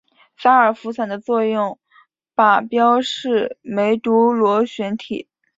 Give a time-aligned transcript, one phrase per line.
[0.35, 1.77] 洒尔佛散的作用
[2.35, 5.29] 靶标是梅毒螺旋体。